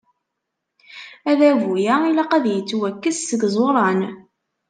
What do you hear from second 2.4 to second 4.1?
yettwakkes seg yiẓuran.